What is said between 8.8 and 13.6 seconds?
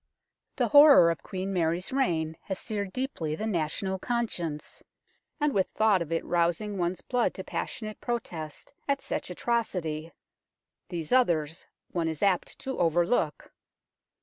at such atrocity, these others one is apt to overlook.